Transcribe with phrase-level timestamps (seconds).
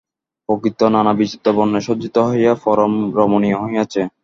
[0.49, 4.01] প্রকৃতি নানা বিচিত্র বর্ণে সজ্জিত হইয়া পরম রমণীয় হইয়াছে।